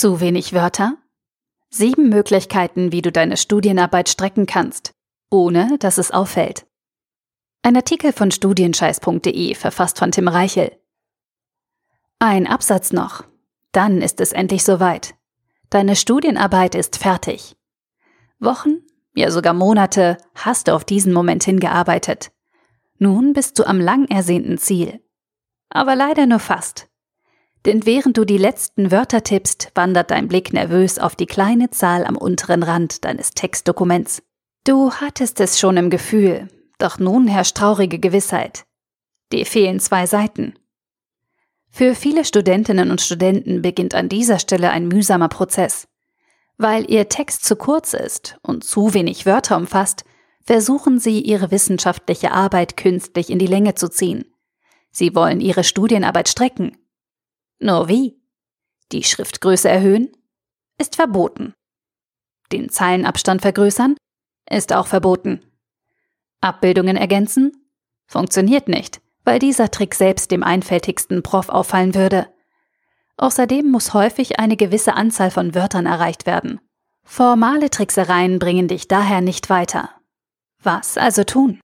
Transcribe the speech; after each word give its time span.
Zu 0.00 0.22
wenig 0.22 0.54
Wörter? 0.54 0.96
Sieben 1.68 2.08
Möglichkeiten, 2.08 2.90
wie 2.90 3.02
du 3.02 3.12
deine 3.12 3.36
Studienarbeit 3.36 4.08
strecken 4.08 4.46
kannst, 4.46 4.94
ohne 5.30 5.76
dass 5.76 5.98
es 5.98 6.10
auffällt. 6.10 6.66
Ein 7.60 7.76
Artikel 7.76 8.14
von 8.14 8.30
studienscheiß.de, 8.30 9.54
verfasst 9.54 9.98
von 9.98 10.10
Tim 10.10 10.26
Reichel. 10.26 10.74
Ein 12.18 12.46
Absatz 12.46 12.94
noch. 12.94 13.24
Dann 13.72 14.00
ist 14.00 14.22
es 14.22 14.32
endlich 14.32 14.64
soweit. 14.64 15.16
Deine 15.68 15.94
Studienarbeit 15.96 16.74
ist 16.74 16.96
fertig. 16.96 17.58
Wochen, 18.38 18.78
ja 19.14 19.30
sogar 19.30 19.52
Monate 19.52 20.16
hast 20.34 20.68
du 20.68 20.74
auf 20.74 20.86
diesen 20.86 21.12
Moment 21.12 21.44
hingearbeitet. 21.44 22.32
Nun 22.96 23.34
bist 23.34 23.58
du 23.58 23.64
am 23.64 23.78
lang 23.78 24.06
ersehnten 24.06 24.56
Ziel. 24.56 25.04
Aber 25.68 25.94
leider 25.94 26.24
nur 26.24 26.38
fast. 26.38 26.89
Denn 27.66 27.84
während 27.84 28.16
du 28.16 28.24
die 28.24 28.38
letzten 28.38 28.90
Wörter 28.90 29.22
tippst, 29.22 29.70
wandert 29.74 30.10
dein 30.10 30.28
Blick 30.28 30.52
nervös 30.52 30.98
auf 30.98 31.14
die 31.14 31.26
kleine 31.26 31.70
Zahl 31.70 32.04
am 32.04 32.16
unteren 32.16 32.62
Rand 32.62 33.04
deines 33.04 33.32
Textdokuments. 33.32 34.22
Du 34.64 34.92
hattest 34.92 35.40
es 35.40 35.58
schon 35.58 35.76
im 35.76 35.90
Gefühl, 35.90 36.48
doch 36.78 36.98
nun 36.98 37.26
herrscht 37.26 37.56
traurige 37.56 37.98
Gewissheit. 37.98 38.64
Dir 39.32 39.44
fehlen 39.44 39.80
zwei 39.80 40.06
Seiten. 40.06 40.54
Für 41.70 41.94
viele 41.94 42.24
Studentinnen 42.24 42.90
und 42.90 43.00
Studenten 43.00 43.62
beginnt 43.62 43.94
an 43.94 44.08
dieser 44.08 44.38
Stelle 44.38 44.70
ein 44.70 44.88
mühsamer 44.88 45.28
Prozess. 45.28 45.86
Weil 46.58 46.90
ihr 46.90 47.08
Text 47.08 47.44
zu 47.44 47.56
kurz 47.56 47.94
ist 47.94 48.38
und 48.42 48.64
zu 48.64 48.92
wenig 48.92 49.24
Wörter 49.24 49.56
umfasst, 49.56 50.04
versuchen 50.42 50.98
sie, 50.98 51.20
ihre 51.20 51.50
wissenschaftliche 51.50 52.32
Arbeit 52.32 52.76
künstlich 52.76 53.30
in 53.30 53.38
die 53.38 53.46
Länge 53.46 53.74
zu 53.76 53.88
ziehen. 53.88 54.24
Sie 54.90 55.14
wollen 55.14 55.40
ihre 55.40 55.62
Studienarbeit 55.62 56.28
strecken. 56.28 56.76
Nur 57.60 57.88
wie? 57.88 58.18
Die 58.90 59.04
Schriftgröße 59.04 59.68
erhöhen? 59.68 60.10
Ist 60.78 60.96
verboten. 60.96 61.54
Den 62.52 62.70
Zeilenabstand 62.70 63.42
vergrößern? 63.42 63.96
Ist 64.50 64.72
auch 64.72 64.86
verboten. 64.86 65.42
Abbildungen 66.40 66.96
ergänzen? 66.96 67.52
Funktioniert 68.06 68.66
nicht, 68.66 69.00
weil 69.24 69.38
dieser 69.38 69.70
Trick 69.70 69.94
selbst 69.94 70.30
dem 70.30 70.42
einfältigsten 70.42 71.22
Prof 71.22 71.50
auffallen 71.50 71.94
würde. 71.94 72.32
Außerdem 73.18 73.70
muss 73.70 73.92
häufig 73.92 74.40
eine 74.40 74.56
gewisse 74.56 74.94
Anzahl 74.94 75.30
von 75.30 75.54
Wörtern 75.54 75.84
erreicht 75.84 76.24
werden. 76.24 76.60
Formale 77.04 77.68
Tricksereien 77.68 78.38
bringen 78.38 78.68
dich 78.68 78.88
daher 78.88 79.20
nicht 79.20 79.50
weiter. 79.50 79.90
Was 80.62 80.96
also 80.96 81.24
tun? 81.24 81.60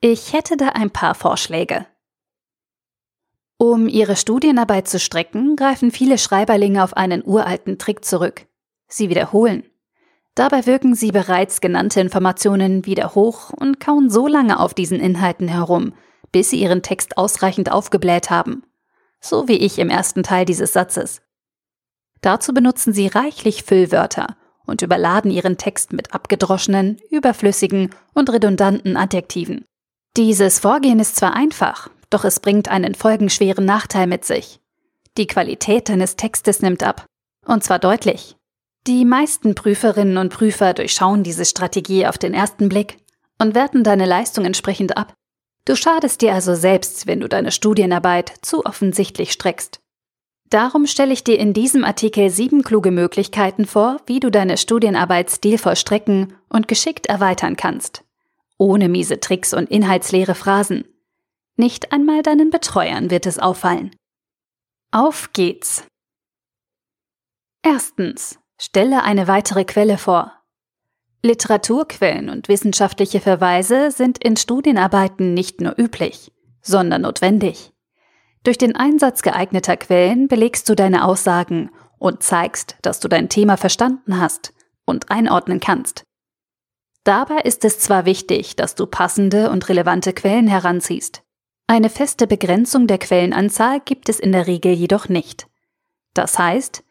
Ich 0.00 0.34
hätte 0.34 0.56
da 0.56 0.68
ein 0.68 0.90
paar 0.90 1.14
Vorschläge. 1.14 1.86
Um 3.60 3.88
ihre 3.88 4.14
Studienarbeit 4.14 4.86
zu 4.86 5.00
strecken, 5.00 5.56
greifen 5.56 5.90
viele 5.90 6.16
Schreiberlinge 6.16 6.82
auf 6.84 6.96
einen 6.96 7.24
uralten 7.26 7.76
Trick 7.76 8.04
zurück. 8.04 8.46
Sie 8.86 9.10
wiederholen. 9.10 9.64
Dabei 10.36 10.66
wirken 10.66 10.94
sie 10.94 11.10
bereits 11.10 11.60
genannte 11.60 12.00
Informationen 12.00 12.86
wieder 12.86 13.16
hoch 13.16 13.50
und 13.50 13.80
kauen 13.80 14.08
so 14.08 14.28
lange 14.28 14.60
auf 14.60 14.74
diesen 14.74 15.00
Inhalten 15.00 15.48
herum, 15.48 15.92
bis 16.30 16.50
sie 16.50 16.60
ihren 16.60 16.82
Text 16.82 17.18
ausreichend 17.18 17.72
aufgebläht 17.72 18.30
haben. 18.30 18.62
So 19.20 19.48
wie 19.48 19.56
ich 19.56 19.80
im 19.80 19.90
ersten 19.90 20.22
Teil 20.22 20.44
dieses 20.44 20.72
Satzes. 20.72 21.20
Dazu 22.20 22.54
benutzen 22.54 22.92
sie 22.92 23.08
reichlich 23.08 23.64
Füllwörter 23.64 24.36
und 24.64 24.82
überladen 24.82 25.32
ihren 25.32 25.56
Text 25.56 25.92
mit 25.92 26.14
abgedroschenen, 26.14 26.98
überflüssigen 27.10 27.90
und 28.14 28.30
redundanten 28.30 28.96
Adjektiven. 28.96 29.64
Dieses 30.16 30.60
Vorgehen 30.60 31.00
ist 31.00 31.16
zwar 31.16 31.34
einfach, 31.34 31.90
doch 32.10 32.24
es 32.24 32.40
bringt 32.40 32.68
einen 32.68 32.94
folgenschweren 32.94 33.64
Nachteil 33.64 34.06
mit 34.06 34.24
sich. 34.24 34.60
Die 35.16 35.26
Qualität 35.26 35.88
deines 35.88 36.16
Textes 36.16 36.62
nimmt 36.62 36.82
ab. 36.82 37.06
Und 37.44 37.64
zwar 37.64 37.78
deutlich. 37.78 38.36
Die 38.86 39.04
meisten 39.04 39.54
Prüferinnen 39.54 40.16
und 40.16 40.32
Prüfer 40.32 40.74
durchschauen 40.74 41.22
diese 41.22 41.44
Strategie 41.44 42.06
auf 42.06 42.18
den 42.18 42.34
ersten 42.34 42.68
Blick 42.68 42.98
und 43.38 43.54
werten 43.54 43.84
deine 43.84 44.06
Leistung 44.06 44.44
entsprechend 44.44 44.96
ab. 44.96 45.12
Du 45.64 45.76
schadest 45.76 46.22
dir 46.22 46.32
also 46.32 46.54
selbst, 46.54 47.06
wenn 47.06 47.20
du 47.20 47.28
deine 47.28 47.52
Studienarbeit 47.52 48.32
zu 48.40 48.64
offensichtlich 48.64 49.32
streckst. 49.32 49.80
Darum 50.48 50.86
stelle 50.86 51.12
ich 51.12 51.24
dir 51.24 51.38
in 51.38 51.52
diesem 51.52 51.84
Artikel 51.84 52.30
sieben 52.30 52.62
kluge 52.62 52.90
Möglichkeiten 52.90 53.66
vor, 53.66 53.98
wie 54.06 54.18
du 54.18 54.30
deine 54.30 54.56
Studienarbeit 54.56 55.30
stilvoll 55.30 55.76
strecken 55.76 56.32
und 56.48 56.68
geschickt 56.68 57.06
erweitern 57.06 57.56
kannst. 57.56 58.02
Ohne 58.56 58.88
miese 58.88 59.20
Tricks 59.20 59.52
und 59.52 59.68
inhaltsleere 59.70 60.34
Phrasen. 60.34 60.84
Nicht 61.58 61.90
einmal 61.90 62.22
deinen 62.22 62.50
Betreuern 62.50 63.10
wird 63.10 63.26
es 63.26 63.40
auffallen. 63.40 63.90
Auf 64.92 65.32
geht's! 65.32 65.84
Erstens. 67.62 68.38
Stelle 68.60 69.02
eine 69.02 69.26
weitere 69.26 69.64
Quelle 69.64 69.98
vor. 69.98 70.32
Literaturquellen 71.22 72.30
und 72.30 72.48
wissenschaftliche 72.48 73.20
Verweise 73.20 73.90
sind 73.90 74.22
in 74.22 74.36
Studienarbeiten 74.36 75.34
nicht 75.34 75.60
nur 75.60 75.76
üblich, 75.76 76.32
sondern 76.62 77.02
notwendig. 77.02 77.72
Durch 78.44 78.56
den 78.58 78.76
Einsatz 78.76 79.22
geeigneter 79.22 79.76
Quellen 79.76 80.28
belegst 80.28 80.68
du 80.68 80.76
deine 80.76 81.04
Aussagen 81.04 81.70
und 81.98 82.22
zeigst, 82.22 82.76
dass 82.82 83.00
du 83.00 83.08
dein 83.08 83.28
Thema 83.28 83.56
verstanden 83.56 84.20
hast 84.20 84.54
und 84.84 85.10
einordnen 85.10 85.58
kannst. 85.58 86.04
Dabei 87.02 87.38
ist 87.38 87.64
es 87.64 87.80
zwar 87.80 88.04
wichtig, 88.04 88.54
dass 88.54 88.76
du 88.76 88.86
passende 88.86 89.50
und 89.50 89.68
relevante 89.68 90.12
Quellen 90.12 90.46
heranziehst. 90.46 91.22
Eine 91.70 91.90
feste 91.90 92.26
Begrenzung 92.26 92.86
der 92.86 92.96
Quellenanzahl 92.96 93.80
gibt 93.80 94.08
es 94.08 94.18
in 94.18 94.32
der 94.32 94.46
Regel 94.46 94.72
jedoch 94.72 95.10
nicht. 95.10 95.48
Das 96.14 96.38
heißt, 96.38 96.82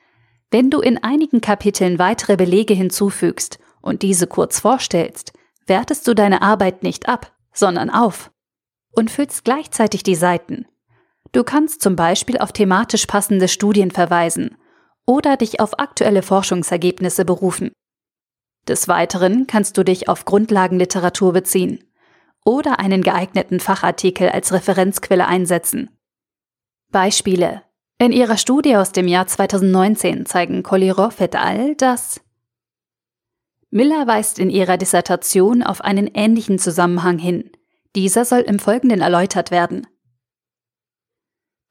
wenn 0.52 0.70
du 0.70 0.82
in 0.82 1.04
einigen 1.04 1.42
Kapiteln 1.42 1.98
weitere 1.98 2.38
Belege 2.38 2.76
hinzufügst 2.76 3.58
und 3.82 4.04
diese 4.04 4.28
kurz 4.28 4.60
vorstellst, 4.60 5.34
wertest 5.66 6.08
du 6.08 6.14
deine 6.14 6.44
Arbeit 6.44 6.84
nicht 6.84 7.10
ab, 7.10 7.36
sondern 7.52 7.90
auf 7.90 8.30
und 8.92 9.10
füllst 9.10 9.44
gleichzeitig 9.44 10.04
die 10.04 10.14
Seiten. 10.14 10.68
Du 11.32 11.44
kannst 11.44 11.82
zum 11.82 11.96
Beispiel 11.96 12.38
auf 12.38 12.52
thematisch 12.52 13.08
passende 13.08 13.48
Studien 13.48 13.90
verweisen 13.90 14.58
oder 15.08 15.38
dich 15.38 15.60
auf 15.60 15.80
aktuelle 15.80 16.22
Forschungsergebnisse 16.22 17.26
berufen. 17.26 17.72
Des 18.68 18.88
Weiteren 18.88 19.48
kannst 19.48 19.76
du 19.80 19.84
dich 19.84 20.08
auf 20.08 20.26
Grundlagenliteratur 20.26 21.34
beziehen 21.34 21.87
oder 22.48 22.80
einen 22.80 23.04
geeigneten 23.04 23.60
Fachartikel 23.60 24.30
als 24.30 24.54
Referenzquelle 24.54 25.28
einsetzen. 25.28 25.90
Beispiele. 26.90 27.64
In 27.98 28.14
ihrer 28.14 28.38
Studie 28.38 28.78
aus 28.78 28.94
dem 28.94 29.10
Jahr 29.10 29.28
2019 29.28 30.26
zeigen 30.26 30.64
Kolirov 30.64 31.20
et 31.20 31.36
al., 31.36 31.76
dass 31.76 32.22
Miller 33.70 34.08
weist 34.08 34.40
in 34.40 34.50
ihrer 34.50 34.78
Dissertation 34.78 35.62
auf 35.62 35.82
einen 35.82 36.08
ähnlichen 36.08 36.58
Zusammenhang 36.58 37.18
hin. 37.20 37.52
Dieser 37.98 38.24
soll 38.24 38.42
im 38.42 38.60
Folgenden 38.60 39.02
erläutert 39.02 39.52
werden. 39.52 39.86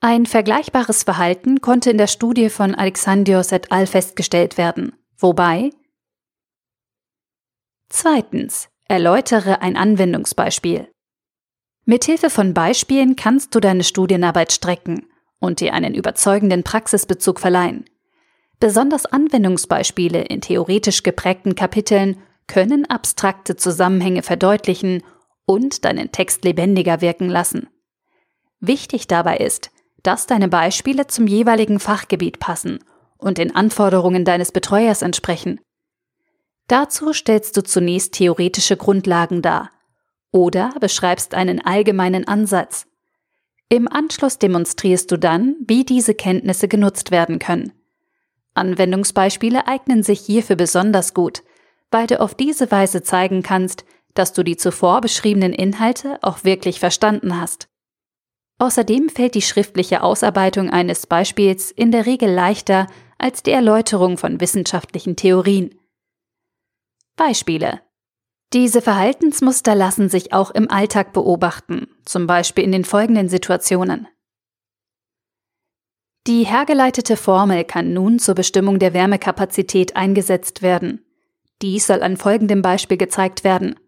Ein 0.00 0.26
vergleichbares 0.26 1.04
Verhalten 1.04 1.62
konnte 1.62 1.90
in 1.90 1.96
der 1.96 2.06
Studie 2.06 2.50
von 2.50 2.74
Alexandrios 2.74 3.50
et 3.50 3.72
al. 3.72 3.86
festgestellt 3.86 4.58
werden, 4.58 4.92
wobei 5.16 5.70
Zweitens. 7.88 8.68
Erläutere 8.88 9.62
ein 9.62 9.76
Anwendungsbeispiel. 9.76 10.88
Mithilfe 11.86 12.30
von 12.30 12.54
Beispielen 12.54 13.16
kannst 13.16 13.52
du 13.54 13.60
deine 13.60 13.82
Studienarbeit 13.82 14.52
strecken 14.52 15.06
und 15.40 15.58
dir 15.58 15.74
einen 15.74 15.94
überzeugenden 15.94 16.62
Praxisbezug 16.62 17.40
verleihen. 17.40 17.84
Besonders 18.60 19.06
Anwendungsbeispiele 19.06 20.22
in 20.22 20.40
theoretisch 20.40 21.02
geprägten 21.02 21.56
Kapiteln 21.56 22.18
können 22.46 22.88
abstrakte 22.88 23.56
Zusammenhänge 23.56 24.22
verdeutlichen 24.22 25.02
und 25.46 25.84
deinen 25.84 26.12
Text 26.12 26.44
lebendiger 26.44 27.00
wirken 27.00 27.28
lassen. 27.28 27.68
Wichtig 28.60 29.08
dabei 29.08 29.38
ist, 29.38 29.70
dass 30.04 30.28
deine 30.28 30.46
Beispiele 30.46 31.08
zum 31.08 31.26
jeweiligen 31.26 31.80
Fachgebiet 31.80 32.38
passen 32.38 32.84
und 33.18 33.38
den 33.38 33.54
Anforderungen 33.54 34.24
deines 34.24 34.52
Betreuers 34.52 35.02
entsprechen. 35.02 35.60
Dazu 36.68 37.12
stellst 37.12 37.56
du 37.56 37.62
zunächst 37.62 38.14
theoretische 38.14 38.76
Grundlagen 38.76 39.42
dar 39.42 39.70
oder 40.32 40.74
beschreibst 40.80 41.34
einen 41.34 41.64
allgemeinen 41.64 42.26
Ansatz. 42.26 42.86
Im 43.68 43.88
Anschluss 43.88 44.38
demonstrierst 44.38 45.10
du 45.10 45.16
dann, 45.16 45.56
wie 45.66 45.84
diese 45.84 46.14
Kenntnisse 46.14 46.68
genutzt 46.68 47.10
werden 47.10 47.38
können. 47.38 47.72
Anwendungsbeispiele 48.54 49.66
eignen 49.66 50.02
sich 50.02 50.20
hierfür 50.20 50.56
besonders 50.56 51.14
gut, 51.14 51.42
weil 51.90 52.06
du 52.06 52.20
auf 52.20 52.34
diese 52.34 52.70
Weise 52.70 53.02
zeigen 53.02 53.42
kannst, 53.42 53.84
dass 54.14 54.32
du 54.32 54.42
die 54.42 54.56
zuvor 54.56 55.00
beschriebenen 55.00 55.52
Inhalte 55.52 56.18
auch 56.22 56.42
wirklich 56.44 56.80
verstanden 56.80 57.40
hast. 57.40 57.68
Außerdem 58.58 59.10
fällt 59.10 59.34
die 59.34 59.42
schriftliche 59.42 60.02
Ausarbeitung 60.02 60.70
eines 60.70 61.06
Beispiels 61.06 61.70
in 61.70 61.92
der 61.92 62.06
Regel 62.06 62.30
leichter 62.30 62.86
als 63.18 63.42
die 63.42 63.50
Erläuterung 63.50 64.16
von 64.16 64.40
wissenschaftlichen 64.40 65.16
Theorien. 65.16 65.74
Beispiele. 67.16 67.80
Diese 68.52 68.80
Verhaltensmuster 68.80 69.74
lassen 69.74 70.08
sich 70.08 70.32
auch 70.32 70.50
im 70.50 70.70
Alltag 70.70 71.12
beobachten, 71.12 71.88
zum 72.04 72.26
Beispiel 72.26 72.64
in 72.64 72.72
den 72.72 72.84
folgenden 72.84 73.28
Situationen. 73.28 74.06
Die 76.26 76.44
hergeleitete 76.44 77.16
Formel 77.16 77.64
kann 77.64 77.92
nun 77.92 78.18
zur 78.18 78.34
Bestimmung 78.34 78.78
der 78.78 78.94
Wärmekapazität 78.94 79.96
eingesetzt 79.96 80.62
werden. 80.62 81.04
Dies 81.62 81.86
soll 81.86 82.02
an 82.02 82.16
folgendem 82.16 82.62
Beispiel 82.62 82.96
gezeigt 82.96 83.44
werden. 83.44 83.78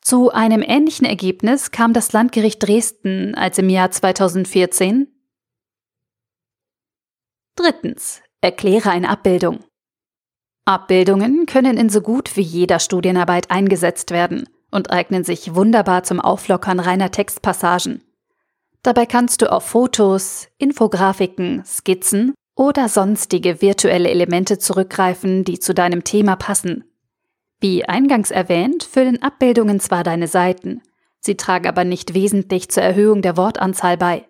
Zu 0.00 0.30
einem 0.30 0.62
ähnlichen 0.62 1.06
Ergebnis 1.06 1.70
kam 1.70 1.92
das 1.92 2.12
Landgericht 2.12 2.62
Dresden, 2.62 3.34
als 3.34 3.58
im 3.58 3.68
Jahr 3.68 3.90
2014 3.90 5.08
Drittens. 7.54 8.22
Erkläre 8.40 8.90
eine 8.90 9.08
Abbildung. 9.08 9.64
Abbildungen 10.64 11.46
können 11.46 11.76
in 11.76 11.88
so 11.88 12.00
gut 12.00 12.36
wie 12.36 12.42
jeder 12.42 12.78
Studienarbeit 12.78 13.50
eingesetzt 13.50 14.12
werden 14.12 14.48
und 14.70 14.92
eignen 14.92 15.24
sich 15.24 15.54
wunderbar 15.54 16.04
zum 16.04 16.20
Auflockern 16.20 16.78
reiner 16.78 17.10
Textpassagen. 17.10 18.02
Dabei 18.82 19.06
kannst 19.06 19.42
du 19.42 19.50
auf 19.50 19.64
Fotos, 19.64 20.48
Infografiken, 20.58 21.64
Skizzen 21.64 22.34
oder 22.54 22.88
sonstige 22.88 23.60
virtuelle 23.60 24.08
Elemente 24.10 24.58
zurückgreifen, 24.58 25.44
die 25.44 25.58
zu 25.58 25.74
deinem 25.74 26.04
Thema 26.04 26.36
passen. 26.36 26.84
Wie 27.60 27.84
eingangs 27.84 28.30
erwähnt, 28.30 28.84
füllen 28.84 29.22
Abbildungen 29.22 29.80
zwar 29.80 30.04
deine 30.04 30.28
Seiten, 30.28 30.80
sie 31.20 31.36
tragen 31.36 31.68
aber 31.68 31.84
nicht 31.84 32.14
wesentlich 32.14 32.70
zur 32.70 32.82
Erhöhung 32.82 33.22
der 33.22 33.36
Wortanzahl 33.36 33.96
bei. 33.96 34.28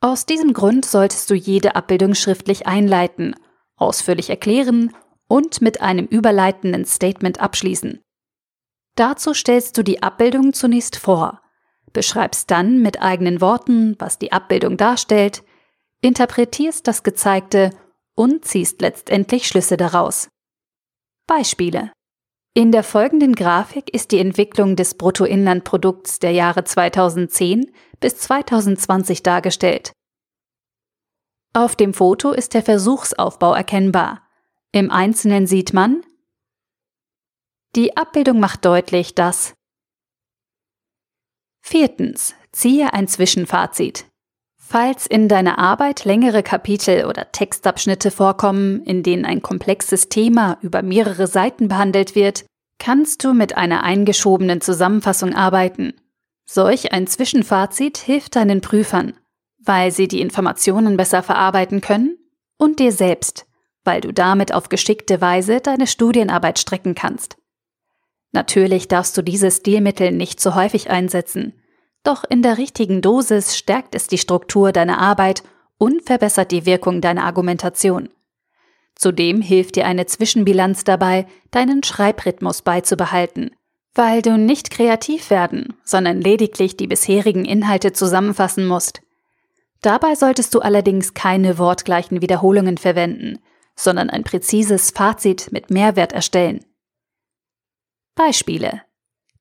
Aus 0.00 0.26
diesem 0.26 0.52
Grund 0.52 0.84
solltest 0.84 1.30
du 1.30 1.34
jede 1.34 1.76
Abbildung 1.76 2.14
schriftlich 2.14 2.66
einleiten, 2.66 3.34
ausführlich 3.76 4.28
erklären 4.30 4.92
und 5.28 5.60
mit 5.60 5.80
einem 5.80 6.06
überleitenden 6.06 6.84
Statement 6.84 7.40
abschließen. 7.40 8.00
Dazu 8.94 9.34
stellst 9.34 9.76
du 9.76 9.82
die 9.82 10.02
Abbildung 10.02 10.52
zunächst 10.52 10.96
vor, 10.96 11.42
beschreibst 11.92 12.50
dann 12.50 12.80
mit 12.80 13.02
eigenen 13.02 13.40
Worten, 13.40 13.96
was 13.98 14.18
die 14.18 14.32
Abbildung 14.32 14.76
darstellt, 14.76 15.42
interpretierst 16.00 16.86
das 16.86 17.02
Gezeigte 17.02 17.70
und 18.14 18.44
ziehst 18.44 18.80
letztendlich 18.80 19.46
Schlüsse 19.46 19.76
daraus. 19.76 20.28
Beispiele. 21.26 21.92
In 22.54 22.72
der 22.72 22.84
folgenden 22.84 23.34
Grafik 23.34 23.92
ist 23.94 24.12
die 24.12 24.18
Entwicklung 24.18 24.76
des 24.76 24.94
Bruttoinlandprodukts 24.94 26.20
der 26.20 26.32
Jahre 26.32 26.64
2010 26.64 27.70
bis 28.00 28.16
2020 28.18 29.22
dargestellt. 29.22 29.92
Auf 31.52 31.76
dem 31.76 31.92
Foto 31.92 32.32
ist 32.32 32.54
der 32.54 32.62
Versuchsaufbau 32.62 33.52
erkennbar. 33.52 34.25
Im 34.72 34.90
Einzelnen 34.90 35.46
sieht 35.46 35.72
man, 35.72 36.02
die 37.76 37.96
Abbildung 37.96 38.40
macht 38.40 38.64
deutlich, 38.64 39.14
dass 39.14 39.54
Viertens. 41.60 42.34
Ziehe 42.52 42.94
ein 42.94 43.06
Zwischenfazit. 43.06 44.06
Falls 44.56 45.06
in 45.06 45.28
deiner 45.28 45.58
Arbeit 45.58 46.04
längere 46.04 46.42
Kapitel 46.42 47.04
oder 47.04 47.30
Textabschnitte 47.32 48.10
vorkommen, 48.10 48.82
in 48.84 49.02
denen 49.02 49.24
ein 49.24 49.42
komplexes 49.42 50.08
Thema 50.08 50.58
über 50.62 50.82
mehrere 50.82 51.26
Seiten 51.26 51.68
behandelt 51.68 52.14
wird, 52.14 52.46
kannst 52.78 53.24
du 53.24 53.34
mit 53.34 53.56
einer 53.56 53.82
eingeschobenen 53.82 54.60
Zusammenfassung 54.60 55.34
arbeiten. 55.34 55.94
Solch 56.48 56.92
ein 56.92 57.06
Zwischenfazit 57.06 57.98
hilft 57.98 58.36
deinen 58.36 58.60
Prüfern, 58.60 59.14
weil 59.58 59.90
sie 59.92 60.08
die 60.08 60.20
Informationen 60.20 60.96
besser 60.96 61.22
verarbeiten 61.22 61.80
können 61.80 62.16
und 62.58 62.78
dir 62.78 62.92
selbst, 62.92 63.45
weil 63.86 64.00
du 64.00 64.12
damit 64.12 64.52
auf 64.52 64.68
geschickte 64.68 65.20
Weise 65.20 65.60
deine 65.60 65.86
Studienarbeit 65.86 66.58
strecken 66.58 66.94
kannst. 66.94 67.36
Natürlich 68.32 68.88
darfst 68.88 69.16
du 69.16 69.22
dieses 69.22 69.58
Stilmittel 69.58 70.12
nicht 70.12 70.40
zu 70.40 70.54
häufig 70.54 70.90
einsetzen, 70.90 71.54
doch 72.02 72.24
in 72.28 72.42
der 72.42 72.58
richtigen 72.58 73.00
Dosis 73.00 73.56
stärkt 73.56 73.94
es 73.94 74.06
die 74.06 74.18
Struktur 74.18 74.72
deiner 74.72 74.98
Arbeit 74.98 75.42
und 75.78 76.04
verbessert 76.04 76.52
die 76.52 76.66
Wirkung 76.66 77.00
deiner 77.00 77.24
Argumentation. 77.24 78.08
Zudem 78.94 79.42
hilft 79.42 79.76
dir 79.76 79.86
eine 79.86 80.06
Zwischenbilanz 80.06 80.84
dabei, 80.84 81.26
deinen 81.50 81.82
Schreibrhythmus 81.82 82.62
beizubehalten, 82.62 83.50
weil 83.94 84.22
du 84.22 84.38
nicht 84.38 84.70
kreativ 84.70 85.30
werden, 85.30 85.74
sondern 85.84 86.20
lediglich 86.20 86.76
die 86.76 86.86
bisherigen 86.86 87.44
Inhalte 87.44 87.92
zusammenfassen 87.92 88.66
musst. 88.66 89.02
Dabei 89.82 90.14
solltest 90.14 90.54
du 90.54 90.60
allerdings 90.60 91.14
keine 91.14 91.58
wortgleichen 91.58 92.22
Wiederholungen 92.22 92.78
verwenden, 92.78 93.38
sondern 93.78 94.10
ein 94.10 94.24
präzises 94.24 94.90
Fazit 94.90 95.52
mit 95.52 95.70
Mehrwert 95.70 96.12
erstellen. 96.12 96.64
Beispiele 98.14 98.82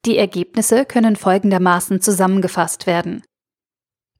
die 0.06 0.18
Ergebnisse 0.20 0.86
können 0.86 1.16
folgendermaßen 1.16 2.00
zusammengefasst 2.00 2.86
werden. 2.86 3.24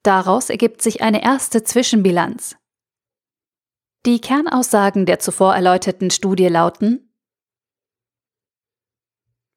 Daraus 0.02 0.50
ergibt 0.50 0.82
sich 0.82 1.02
eine 1.02 1.24
erste 1.24 1.64
Zwischenbilanz. 1.64 2.58
Die 4.06 4.20
Kernaussagen 4.20 5.06
der 5.06 5.20
zuvor 5.20 5.54
erläuterten 5.56 6.10
Studie 6.10 6.48
lauten 6.48 7.12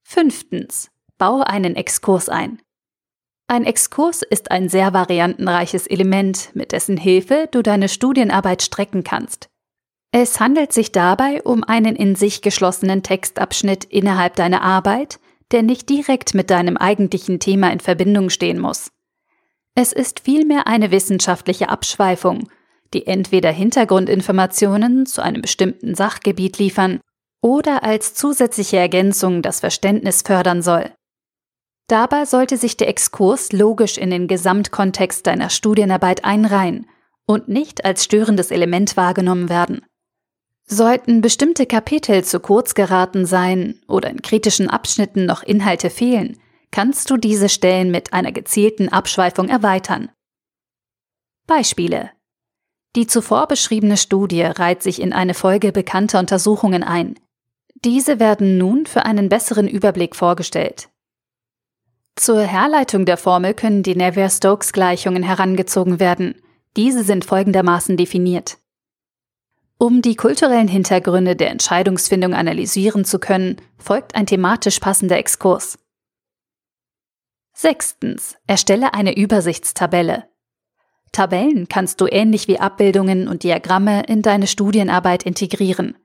Fünftens. 0.05 0.91
Baue 1.17 1.47
einen 1.47 1.77
Exkurs 1.77 2.29
ein. 2.29 2.63
Ein 3.47 3.65
Exkurs 3.65 4.23
ist 4.23 4.51
ein 4.51 4.69
sehr 4.69 4.93
variantenreiches 4.93 5.87
Element, 5.87 6.55
mit 6.55 6.73
dessen 6.73 6.97
Hilfe 6.97 7.49
du 7.51 7.63
deine 7.63 7.89
Studienarbeit 7.89 8.63
strecken 8.63 9.03
kannst. 9.03 9.49
Es 10.11 10.41
handelt 10.41 10.73
sich 10.73 10.91
dabei 10.91 11.43
um 11.43 11.65
einen 11.65 11.95
in 11.95 12.15
sich 12.15 12.41
geschlossenen 12.41 13.03
Textabschnitt 13.03 13.85
innerhalb 13.85 14.37
deiner 14.37 14.63
Arbeit, 14.63 15.21
der 15.51 15.63
nicht 15.63 15.89
direkt 15.89 16.35
mit 16.35 16.51
deinem 16.51 16.77
eigentlichen 16.77 17.41
Thema 17.41 17.71
in 17.71 17.81
Verbindung 17.81 18.31
stehen 18.31 18.59
muss. 18.59 18.91
Es 19.75 19.93
ist 19.93 20.21
vielmehr 20.21 20.67
eine 20.67 20.91
wissenschaftliche 20.91 21.69
Abschweifung, 21.69 22.49
die 22.95 23.07
entweder 23.07 23.51
Hintergrundinformationen 23.51 25.07
zu 25.07 25.23
einem 25.23 25.43
bestimmten 25.43 25.95
Sachgebiet 25.95 26.59
liefern 26.59 27.01
oder 27.43 27.85
als 27.85 28.15
zusätzliche 28.15 28.79
Ergänzung 28.79 29.43
das 29.43 29.61
Verständnis 29.61 30.23
fördern 30.23 30.63
soll. 30.63 30.91
Dabei 31.87 32.25
sollte 32.25 32.57
sich 32.57 32.77
der 32.77 32.89
Exkurs 32.89 33.53
logisch 33.53 33.97
in 33.99 34.11
den 34.11 34.27
Gesamtkontext 34.27 35.27
deiner 35.27 35.49
Studienarbeit 35.49 36.25
einreihen 36.25 36.87
und 37.27 37.49
nicht 37.49 37.85
als 37.85 38.05
störendes 38.05 38.51
Element 38.51 38.97
wahrgenommen 38.97 39.49
werden. 39.49 39.83
Sollten 40.71 41.23
bestimmte 41.23 41.65
Kapitel 41.65 42.23
zu 42.25 42.41
kurz 42.41 42.75
geraten 42.75 43.25
sein 43.25 43.81
oder 43.89 44.11
in 44.11 44.21
kritischen 44.21 44.69
Abschnitten 44.69 45.25
noch 45.25 45.43
Inhalte 45.43 45.89
fehlen, 45.89 46.39
kannst 46.71 47.09
du 47.09 47.17
diese 47.17 47.49
Stellen 47.49 47.91
mit 47.91 48.13
einer 48.13 48.33
gezielten 48.33 48.91
Abschweifung 48.91 49.49
erweitern. 49.49 50.11
Beispiele 51.47 52.11
Die 52.95 53.07
zuvor 53.07 53.49
beschriebene 53.49 53.97
Studie 53.97 54.43
reiht 54.43 54.83
sich 54.83 55.01
in 55.01 55.15
eine 55.15 55.33
Folge 55.33 55.73
bekannter 55.73 56.19
Untersuchungen 56.19 56.83
ein. 56.83 57.19
Diese 57.83 58.21
werden 58.21 58.59
nun 58.59 58.85
für 58.85 59.07
einen 59.07 59.31
besseren 59.31 59.69
Überblick 59.69 60.15
vorgestellt. 60.15 60.91
Zur 62.17 62.43
Herleitung 62.43 63.07
der 63.07 63.17
Formel 63.17 63.55
können 63.55 63.83
die 63.83 63.97
Navier-Stokes-Gleichungen 63.97 65.23
herangezogen 65.23 65.99
werden. 65.99 66.43
Diese 66.77 67.05
sind 67.05 67.25
folgendermaßen 67.25 67.97
definiert. 67.97 68.59
Um 69.81 70.03
die 70.03 70.17
kulturellen 70.17 70.67
Hintergründe 70.67 71.37
der 71.37 71.51
Entscheidungsfindung 71.51 72.35
analysieren 72.35 73.05
zu 73.05 73.21
können, 73.21 73.57
folgt 73.79 74.17
ein 74.17 74.27
thematisch 74.27 74.81
passender 74.81 75.17
Exkurs. 75.17 75.79
Sechstens. 77.55 78.37
Erstelle 78.49 78.93
eine 78.93 79.17
Übersichtstabelle. 79.17 80.25
Tabellen 81.13 81.69
kannst 81.69 82.01
du 82.01 82.07
ähnlich 82.07 82.49
wie 82.49 82.59
Abbildungen 82.59 83.29
und 83.29 83.45
Diagramme 83.45 84.03
in 84.09 84.23
deine 84.23 84.49
Studienarbeit 84.49 85.23
integrieren. 85.23 85.97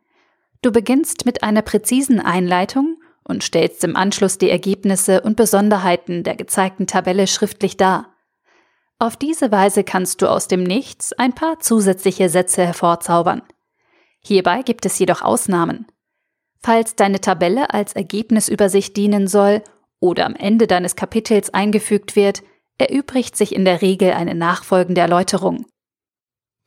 Du 0.61 0.71
beginnst 0.71 1.25
mit 1.25 1.41
einer 1.41 1.63
präzisen 1.63 2.19
Einleitung 2.19 2.97
und 3.23 3.43
stellst 3.43 3.83
im 3.83 3.95
Anschluss 3.95 4.37
die 4.37 4.51
Ergebnisse 4.51 5.21
und 5.21 5.35
Besonderheiten 5.35 6.23
der 6.23 6.35
gezeigten 6.35 6.85
Tabelle 6.85 7.25
schriftlich 7.25 7.75
dar. 7.75 8.13
Auf 8.99 9.17
diese 9.17 9.51
Weise 9.51 9.83
kannst 9.83 10.21
du 10.21 10.29
aus 10.29 10.47
dem 10.47 10.63
Nichts 10.63 11.11
ein 11.13 11.33
paar 11.33 11.59
zusätzliche 11.59 12.29
Sätze 12.29 12.65
hervorzaubern. 12.65 13.41
Hierbei 14.25 14.61
gibt 14.61 14.85
es 14.85 14.97
jedoch 14.99 15.21
Ausnahmen. 15.21 15.85
Falls 16.61 16.95
deine 16.95 17.19
Tabelle 17.19 17.73
als 17.73 17.93
Ergebnisübersicht 17.93 18.95
dienen 18.95 19.27
soll 19.27 19.61
oder 19.99 20.25
am 20.25 20.35
Ende 20.35 20.65
deines 20.65 20.95
Kapitels 20.95 21.53
eingefügt 21.53 22.15
wird, 22.15 22.41
erübrigt 22.77 23.35
sich 23.35 23.53
in 23.53 23.65
der 23.65 23.81
Regel 23.81 24.11
eine 24.11 24.33
nachfolgende 24.33 25.01
Erläuterung. 25.01 25.65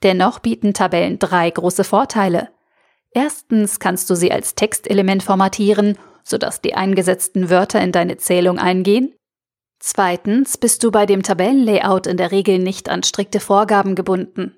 Dennoch 0.02 0.40
bieten 0.40 0.74
Tabellen 0.74 1.18
drei 1.18 1.50
große 1.50 1.84
Vorteile. 1.84 2.50
Erstens 3.10 3.80
kannst 3.80 4.10
du 4.10 4.14
sie 4.14 4.30
als 4.30 4.54
Textelement 4.54 5.22
formatieren, 5.22 5.98
sodass 6.22 6.60
die 6.60 6.74
eingesetzten 6.74 7.48
Wörter 7.48 7.80
in 7.80 7.92
deine 7.92 8.18
Zählung 8.18 8.58
eingehen. 8.58 9.14
Zweitens 9.78 10.58
bist 10.58 10.82
du 10.84 10.90
bei 10.90 11.06
dem 11.06 11.22
Tabellenlayout 11.22 12.06
in 12.06 12.16
der 12.16 12.32
Regel 12.32 12.58
nicht 12.58 12.88
an 12.88 13.02
strikte 13.02 13.40
Vorgaben 13.40 13.94
gebunden. 13.94 14.56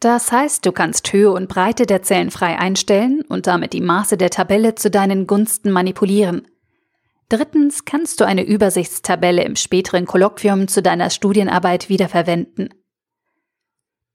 Das 0.00 0.32
heißt, 0.32 0.64
du 0.64 0.72
kannst 0.72 1.12
Höhe 1.12 1.30
und 1.30 1.48
Breite 1.48 1.84
der 1.84 2.02
Zellen 2.02 2.30
frei 2.30 2.58
einstellen 2.58 3.22
und 3.28 3.46
damit 3.46 3.74
die 3.74 3.82
Maße 3.82 4.16
der 4.16 4.30
Tabelle 4.30 4.74
zu 4.74 4.90
deinen 4.90 5.26
Gunsten 5.26 5.70
manipulieren. 5.70 6.48
Drittens 7.28 7.84
kannst 7.84 8.20
du 8.20 8.24
eine 8.24 8.42
Übersichtstabelle 8.42 9.44
im 9.44 9.56
späteren 9.56 10.06
Kolloquium 10.06 10.68
zu 10.68 10.82
deiner 10.82 11.10
Studienarbeit 11.10 11.90
wiederverwenden. 11.90 12.70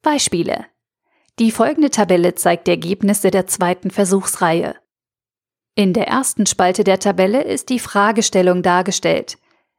Beispiele. 0.01 0.65
Die 1.37 1.51
folgende 1.51 1.91
Tabelle 1.91 2.33
zeigt 2.33 2.67
die 2.67 2.71
Ergebnisse 2.71 3.29
der 3.29 3.45
zweiten 3.45 3.91
Versuchsreihe. 3.91 4.75
In 5.75 5.93
der 5.93 6.07
ersten 6.07 6.45
Spalte 6.45 6.83
der 6.83 6.99
Tabelle 6.99 7.43
ist 7.43 7.69
die 7.69 7.79
Fragestellung 7.79 8.63
dargestellt. 8.63 9.37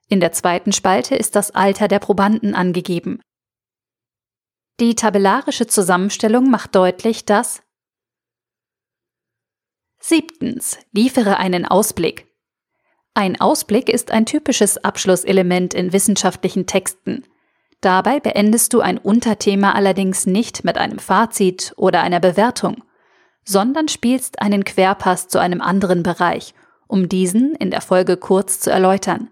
In 0.09 0.21
der 0.21 0.33
zweiten 0.33 0.73
Spalte 0.73 1.17
ist 1.17 1.35
das 1.35 1.51
Alter 1.51 1.89
der 1.89 1.99
Probanden 1.99 2.55
angegeben. 2.55 3.21
Die 4.79 4.95
tabellarische 4.95 5.67
Zusammenstellung 5.67 6.51
macht 6.51 6.75
deutlich, 6.75 7.25
dass 7.25 7.63
Siebtens. 9.99 10.79
Liefere 10.93 11.39
einen 11.39 11.65
Ausblick. 11.65 12.27
Ein 13.15 13.41
Ausblick 13.41 13.89
ist 13.89 14.11
ein 14.11 14.27
typisches 14.27 14.77
Abschlusselement 14.77 15.73
in 15.73 15.95
wissenschaftlichen 15.95 16.67
Texten. 16.67 17.25
Dabei 17.81 18.21
beendest 18.21 18.75
du 18.75 18.81
ein 18.81 18.99
Unterthema 18.99 19.73
allerdings 19.73 20.27
nicht 20.27 20.65
mit 20.65 20.77
einem 20.77 20.99
Fazit 20.99 21.73
oder 21.77 22.03
einer 22.03 22.21
Bewertung, 22.21 22.85
sondern 23.45 23.89
spielst 23.89 24.43
einen 24.43 24.65
Querpass 24.65 25.29
zu 25.29 25.39
einem 25.39 25.63
anderen 25.63 26.03
Bereich, 26.03 26.55
um 26.87 27.09
diesen 27.09 27.55
in 27.55 27.71
der 27.71 27.81
Folge 27.81 28.19
kurz 28.19 28.61
zu 28.61 28.71
erläutern. 28.71 29.31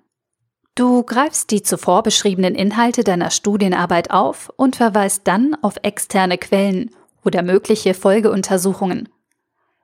Du 0.76 1.04
greifst 1.04 1.52
die 1.52 1.62
zuvor 1.62 2.02
beschriebenen 2.02 2.56
Inhalte 2.56 3.04
deiner 3.04 3.30
Studienarbeit 3.30 4.10
auf 4.10 4.50
und 4.56 4.74
verweist 4.74 5.22
dann 5.24 5.56
auf 5.62 5.76
externe 5.82 6.36
Quellen 6.36 6.90
oder 7.24 7.42
mögliche 7.42 7.94
Folgeuntersuchungen. 7.94 9.08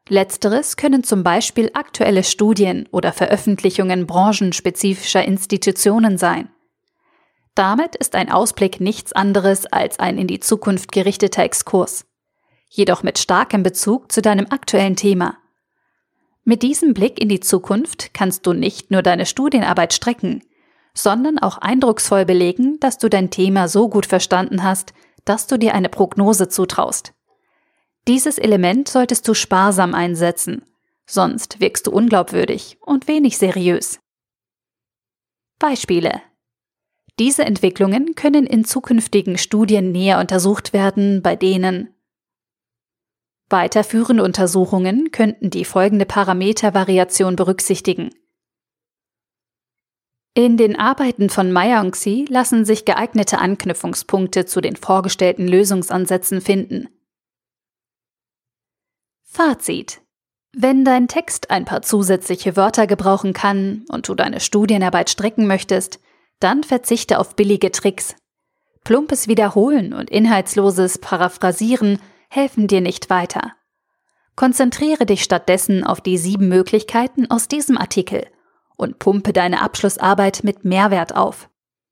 Letzteres 0.09 0.77
können 0.77 1.05
zum 1.05 1.23
Beispiel 1.23 1.71
aktuelle 1.75 2.25
Studien 2.25 2.89
oder 2.91 3.13
Veröffentlichungen 3.13 4.09
branchenspezifischer 4.09 5.25
Institutionen 5.25 6.19
sein. 6.19 6.49
Damit 7.55 7.95
ist 7.95 8.17
ein 8.17 8.29
Ausblick 8.29 8.81
nichts 8.81 9.13
anderes 9.13 9.67
als 9.67 10.01
ein 10.01 10.19
in 10.19 10.27
die 10.27 10.41
Zukunft 10.41 10.91
gerichteter 10.91 11.45
Exkurs, 11.45 12.05
jedoch 12.69 13.05
mit 13.05 13.19
starkem 13.19 13.63
Bezug 13.63 14.11
zu 14.11 14.23
deinem 14.23 14.47
aktuellen 14.51 14.97
Thema. 14.97 15.37
Mit 16.43 16.65
diesem 16.65 16.95
Blick 16.95 17.21
in 17.21 17.29
die 17.29 17.41
Zukunft 17.41 18.13
kannst 18.13 18.45
du 18.47 18.53
nicht 18.53 18.91
nur 18.91 19.03
deine 19.03 19.27
Studienarbeit 19.27 19.93
strecken, 19.93 20.43
sondern 20.95 21.39
auch 21.39 21.59
eindrucksvoll 21.59 22.25
belegen, 22.25 22.79
dass 22.81 22.99
du 22.99 23.09
dein 23.09 23.31
Thema 23.31 23.69
so 23.69 23.89
gut 23.89 24.07
verstanden 24.07 24.63
hast, 24.63 24.93
dass 25.25 25.47
du 25.47 25.59
dir 25.59 25.75
eine 25.75 25.89
Prognose 25.89 26.49
zutraust. 26.49 27.13
Dieses 28.09 28.39
Element 28.39 28.89
solltest 28.89 29.29
du 29.29 29.35
sparsam 29.35 29.95
einsetzen, 29.95 30.65
sonst 31.07 31.61
wirkst 31.61 31.87
du 31.87 31.93
unglaubwürdig 31.93 32.79
und 32.81 33.09
wenig 33.09 33.39
seriös. 33.39 34.01
Beispiele 35.59 36.23
diese 37.21 37.45
Entwicklungen 37.45 38.15
können 38.15 38.47
in 38.47 38.65
zukünftigen 38.65 39.37
Studien 39.37 39.93
näher 39.93 40.21
untersucht 40.21 40.73
werden, 40.73 41.21
bei 41.21 41.37
denen 41.37 41.95
weiterführende 43.51 44.23
Untersuchungen 44.23 45.11
könnten 45.11 45.51
die 45.51 45.67
folgende 45.67 46.07
Parametervariation 46.07 47.37
berücksichtigen. 47.37 48.09
In 50.41 50.57
den 50.57 50.75
Arbeiten 50.75 51.29
von 51.29 51.53
Meyer 51.53 51.83
und 51.83 51.91
Xi 51.91 52.25
lassen 52.31 52.65
sich 52.65 52.87
geeignete 52.87 53.41
Anknüpfungspunkte 53.41 54.47
zu 54.47 54.63
den 54.63 54.75
vorgestellten 54.75 55.47
Lösungsansätzen 55.47 56.41
finden. 56.41 56.89
Fazit 59.23 60.01
wenn 60.53 60.83
dein 60.87 61.09
Text 61.09 61.51
ein 61.51 61.67
paar 61.67 61.83
zusätzliche 61.83 62.57
Wörter 62.57 62.87
gebrauchen 62.87 63.35
kann 63.35 63.85
und 63.91 64.09
du 64.09 64.15
deine 64.15 64.41
Studienarbeit 64.41 65.11
strecken 65.11 65.47
möchtest, 65.47 66.01
dann 66.41 66.65
verzichte 66.65 67.19
auf 67.19 67.37
billige 67.37 67.71
Tricks. 67.71 68.17
Plumpes 68.83 69.29
Wiederholen 69.29 69.93
und 69.93 70.09
inhaltsloses 70.09 70.97
Paraphrasieren 70.99 71.99
helfen 72.31 72.67
dir 72.67 72.81
nicht 72.81 73.11
weiter. 73.11 73.53
Konzentriere 74.37 75.05
dich 75.05 75.23
stattdessen 75.23 75.85
auf 75.85 76.01
die 76.01 76.17
sieben 76.17 76.49
Möglichkeiten 76.49 77.31
aus 77.31 77.47
diesem 77.47 77.77
Artikel 77.77 78.27
und 78.81 78.99
pumpe 78.99 79.33
deine 79.33 79.63
Abschlussarbeit 79.63 80.43
mit 80.43 80.65
Mehrwert 80.65 81.15
auf. 81.15 81.49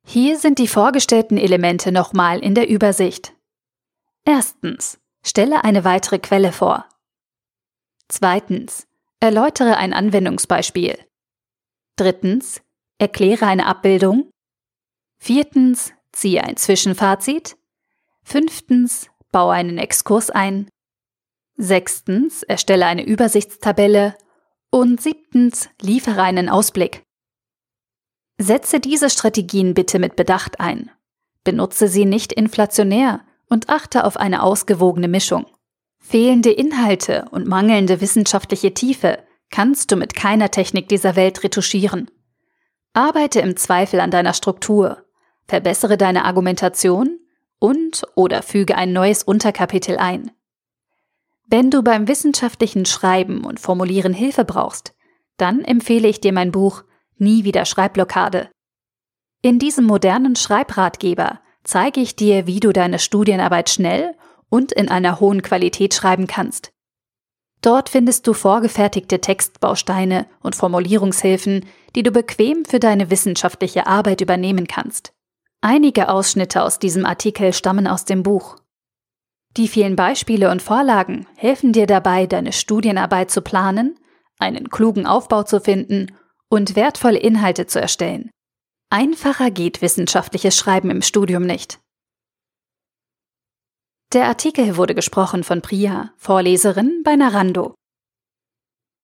Hier 0.07 0.39
sind 0.39 0.59
die 0.59 0.69
vorgestellten 0.69 1.37
Elemente 1.37 1.93
nochmal 1.93 2.39
in 2.41 2.55
der 2.55 2.69
Übersicht. 2.69 3.35
Erstens. 4.25 4.99
Stelle 5.25 5.65
eine 5.65 5.85
weitere 5.85 6.19
Quelle 6.19 6.53
vor. 6.53 6.89
Zweitens. 8.09 8.87
Erläutere 9.21 9.77
ein 9.77 9.93
Anwendungsbeispiel. 9.93 10.99
Drittens. 11.97 12.63
Erkläre 12.99 13.47
eine 13.47 13.67
Abbildung. 13.67 14.31
Viertens, 15.19 15.93
ziehe 16.13 16.43
ein 16.43 16.57
Zwischenfazit. 16.57 17.57
Fünftens, 18.23 19.11
baue 19.31 19.55
einen 19.55 19.79
Exkurs 19.79 20.31
ein. 20.31 20.69
Sechstens, 21.57 22.43
erstelle 22.45 22.87
eine 22.87 23.05
Übersichtstabelle. 23.05 24.17
Und 24.71 25.01
siebtens, 25.01 25.71
liefere 25.81 26.23
einen 26.23 26.49
Ausblick. 26.49 27.03
Setze 28.39 28.81
diese 28.81 29.09
Strategien 29.09 29.75
bitte 29.75 29.99
mit 29.99 30.15
Bedacht 30.15 30.61
ein. 30.61 30.91
Benutze 31.43 31.89
sie 31.89 32.05
nicht 32.05 32.33
inflationär 32.33 33.21
und 33.49 33.71
achte 33.71 34.05
auf 34.05 34.19
eine 34.19 34.43
ausgewogene 34.43 35.09
Mischung. 35.09 35.47
Fehlende 35.99 36.51
Inhalte 36.51 37.27
und 37.31 37.49
mangelnde 37.49 38.01
wissenschaftliche 38.01 38.75
Tiefe 38.75 39.19
kannst 39.51 39.91
du 39.91 39.97
mit 39.97 40.15
keiner 40.15 40.51
Technik 40.51 40.89
dieser 40.89 41.17
Welt 41.17 41.43
retuschieren. 41.43 42.11
Arbeite 42.93 43.41
im 43.41 43.57
Zweifel 43.57 44.01
an 44.01 44.11
deiner 44.11 44.35
Struktur, 44.35 45.05
verbessere 45.47 45.97
deine 45.97 46.25
Argumentation 46.25 47.19
und 47.59 48.03
oder 48.15 48.43
füge 48.43 48.77
ein 48.77 48.93
neues 48.93 49.23
Unterkapitel 49.23 49.97
ein. 49.97 50.31
Wenn 51.51 51.71
du 51.71 51.83
beim 51.83 52.09
wissenschaftlichen 52.09 52.85
Schreiben 52.85 53.43
und 53.45 53.59
Formulieren 53.59 54.13
Hilfe 54.13 54.45
brauchst, 54.45 54.95
dann 55.39 55.65
empfehle 55.65 56.07
ich 56.07 56.21
dir 56.21 56.33
mein 56.35 56.53
Buch 56.53 56.85
Nie 57.17 57.45
wieder 57.45 57.65
Schreibblockade. 57.65 58.51
In 59.41 59.59
diesem 59.59 59.87
modernen 59.87 60.37
Schreibratgeber 60.37 61.41
zeige 61.65 62.01
ich 62.01 62.17
dir, 62.17 62.47
wie 62.47 62.61
du 62.61 62.73
deine 62.73 62.99
Studienarbeit 62.99 63.71
schnell 63.71 64.15
und 64.51 64.73
in 64.73 64.91
einer 64.91 65.21
hohen 65.21 65.41
Qualität 65.41 65.95
schreiben 65.95 66.27
kannst. 66.27 66.71
Dort 67.63 67.89
findest 67.89 68.27
du 68.27 68.35
vorgefertigte 68.35 69.21
Textbausteine 69.21 70.27
und 70.43 70.55
Formulierungshilfen, 70.55 71.65
die 71.97 72.03
du 72.03 72.11
bequem 72.11 72.65
für 72.67 72.79
deine 72.79 73.11
wissenschaftliche 73.11 73.87
Arbeit 73.87 74.21
übernehmen 74.21 74.67
kannst. 74.67 75.13
Einige 75.61 76.09
Ausschnitte 76.09 76.63
aus 76.63 76.79
diesem 76.79 77.05
Artikel 77.05 77.53
stammen 77.53 77.87
aus 77.87 78.05
dem 78.05 78.23
Buch. 78.23 78.57
Die 79.59 79.67
vielen 79.67 79.97
Beispiele 79.97 80.53
und 80.53 80.63
Vorlagen 80.63 81.27
helfen 81.35 81.73
dir 81.73 81.89
dabei, 81.89 82.27
deine 82.27 82.53
Studienarbeit 82.53 83.33
zu 83.33 83.43
planen, 83.43 83.99
einen 84.39 84.71
klugen 84.71 85.05
Aufbau 85.05 85.43
zu 85.43 85.61
finden 85.61 86.17
und 86.49 86.77
wertvolle 86.77 87.19
Inhalte 87.19 87.67
zu 87.67 87.81
erstellen. 87.81 88.31
Einfacher 88.89 89.51
geht 89.51 89.83
wissenschaftliches 89.83 90.57
Schreiben 90.57 90.91
im 90.91 91.03
Studium 91.03 91.43
nicht. 91.43 91.81
Der 94.13 94.27
Artikel 94.27 94.77
wurde 94.77 94.95
gesprochen 94.95 95.43
von 95.43 95.61
Priya, 95.61 96.13
Vorleserin 96.17 97.03
bei 97.05 97.17
Narando. 97.17 97.75